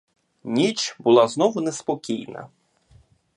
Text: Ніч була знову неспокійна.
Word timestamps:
Ніч 0.43 0.95
була 0.99 1.27
знову 1.27 1.61
неспокійна. 1.61 2.49